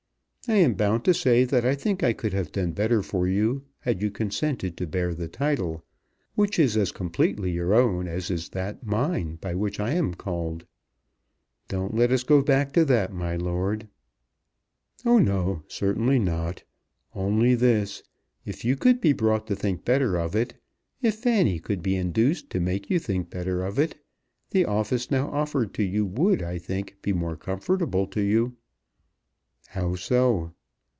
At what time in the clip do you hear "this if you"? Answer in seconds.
17.53-18.75